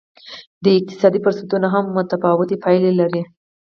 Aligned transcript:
د 0.63 0.65
اقتصادي 0.77 1.19
فرصتونو 1.25 1.67
هم 1.73 1.85
متفاوتې 1.97 2.55
پایلې 2.63 2.91
لرلې. 2.99 3.23